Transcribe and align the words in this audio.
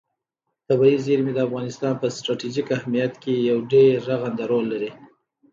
طبیعي 0.67 0.97
زیرمې 1.05 1.31
د 1.35 1.39
افغانستان 1.47 1.93
په 2.01 2.07
ستراتیژیک 2.15 2.67
اهمیت 2.77 3.13
کې 3.23 3.33
یو 3.49 3.57
ډېر 3.73 3.93
رغنده 4.09 4.43
رول 4.51 4.65
لري. 4.73 4.91